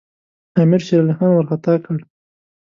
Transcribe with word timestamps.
امیر 0.61 0.81
شېرعلي 0.87 1.13
خان 1.17 1.29
وارخطا 1.33 1.73
کړ. 1.85 1.97